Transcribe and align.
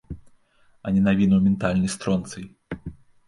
А 0.85 0.93
не 0.95 1.03
навінаў 1.07 1.43
ментальны 1.47 1.91
стронцый! 1.97 2.47